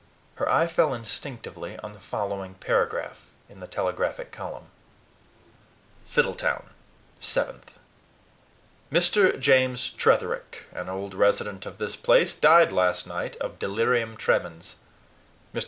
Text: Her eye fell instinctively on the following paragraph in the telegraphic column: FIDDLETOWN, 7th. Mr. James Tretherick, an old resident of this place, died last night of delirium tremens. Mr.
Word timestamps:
Her 0.37 0.49
eye 0.49 0.65
fell 0.65 0.95
instinctively 0.95 1.77
on 1.81 1.93
the 1.93 1.99
following 1.99 2.55
paragraph 2.55 3.27
in 3.47 3.59
the 3.59 3.67
telegraphic 3.67 4.31
column: 4.31 4.71
FIDDLETOWN, 6.07 6.71
7th. 7.21 7.61
Mr. 8.91 9.39
James 9.39 9.91
Tretherick, 9.91 10.65
an 10.73 10.89
old 10.89 11.13
resident 11.13 11.67
of 11.67 11.77
this 11.77 11.95
place, 11.95 12.33
died 12.33 12.71
last 12.71 13.05
night 13.05 13.35
of 13.35 13.59
delirium 13.59 14.17
tremens. 14.17 14.77
Mr. 15.53 15.59